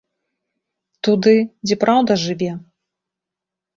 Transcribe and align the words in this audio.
Туды, 1.07 1.35
дзе 1.67 1.75
праўда 1.85 2.11
жыве! 2.25 2.51